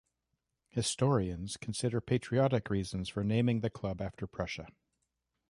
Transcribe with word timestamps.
Historians 0.69 1.57
consider 1.57 2.01
patriotic 2.01 2.71
reasons 2.71 3.07
for 3.07 3.23
naming 3.23 3.59
the 3.59 3.69
club 3.69 4.01
after 4.01 4.25
Prussia. 4.25 4.65